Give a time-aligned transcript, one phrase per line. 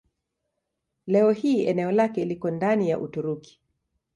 [1.07, 3.59] Leo hii eneo lake liko ndani ya Uturuki.